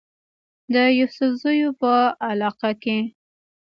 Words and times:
د 0.73 0.75
يوسفزو 0.99 1.67
پۀ 1.79 1.93
علاقه 2.29 2.71
کې 2.83 2.97